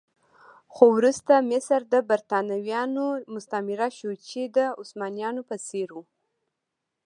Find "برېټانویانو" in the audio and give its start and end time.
2.09-3.05